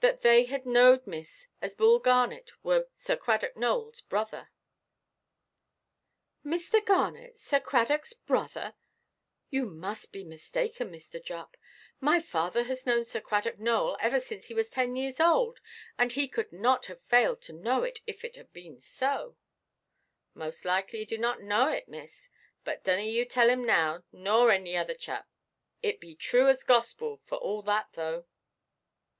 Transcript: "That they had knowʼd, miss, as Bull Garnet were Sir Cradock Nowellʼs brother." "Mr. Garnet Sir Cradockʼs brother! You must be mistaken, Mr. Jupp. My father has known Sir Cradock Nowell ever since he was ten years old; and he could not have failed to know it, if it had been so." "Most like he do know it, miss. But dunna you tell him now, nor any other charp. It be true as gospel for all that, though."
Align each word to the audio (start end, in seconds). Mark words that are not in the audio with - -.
"That 0.00 0.22
they 0.22 0.46
had 0.46 0.64
knowʼd, 0.64 1.06
miss, 1.06 1.46
as 1.62 1.76
Bull 1.76 2.00
Garnet 2.00 2.50
were 2.64 2.88
Sir 2.90 3.16
Cradock 3.16 3.54
Nowellʼs 3.54 4.08
brother." 4.08 4.50
"Mr. 6.44 6.84
Garnet 6.84 7.38
Sir 7.38 7.60
Cradockʼs 7.60 8.24
brother! 8.26 8.74
You 9.50 9.66
must 9.66 10.10
be 10.10 10.24
mistaken, 10.24 10.90
Mr. 10.90 11.22
Jupp. 11.24 11.56
My 12.00 12.18
father 12.18 12.64
has 12.64 12.84
known 12.84 13.04
Sir 13.04 13.20
Cradock 13.20 13.60
Nowell 13.60 13.96
ever 14.00 14.18
since 14.18 14.46
he 14.46 14.54
was 14.54 14.68
ten 14.70 14.96
years 14.96 15.20
old; 15.20 15.60
and 15.96 16.10
he 16.10 16.26
could 16.26 16.52
not 16.52 16.86
have 16.86 17.02
failed 17.04 17.40
to 17.42 17.52
know 17.52 17.84
it, 17.84 18.00
if 18.08 18.24
it 18.24 18.34
had 18.34 18.52
been 18.52 18.80
so." 18.80 19.36
"Most 20.34 20.64
like 20.64 20.90
he 20.90 21.04
do 21.04 21.16
know 21.16 21.68
it, 21.68 21.86
miss. 21.86 22.28
But 22.64 22.82
dunna 22.82 23.02
you 23.04 23.24
tell 23.24 23.48
him 23.48 23.64
now, 23.64 24.02
nor 24.10 24.50
any 24.50 24.76
other 24.76 24.94
charp. 24.96 25.26
It 25.80 26.00
be 26.00 26.16
true 26.16 26.48
as 26.48 26.64
gospel 26.64 27.16
for 27.18 27.36
all 27.38 27.62
that, 27.62 27.92
though." 27.92 28.26